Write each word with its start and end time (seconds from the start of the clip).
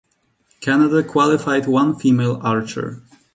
Canada 0.61 1.03
qualified 1.03 1.67
one 1.67 1.93
female 1.95 2.39
archer. 2.43 3.03